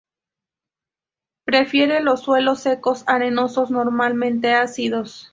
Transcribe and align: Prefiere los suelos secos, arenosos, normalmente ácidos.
Prefiere 1.45 2.01
los 2.01 2.21
suelos 2.21 2.61
secos, 2.63 3.03
arenosos, 3.05 3.69
normalmente 3.69 4.51
ácidos. 4.55 5.29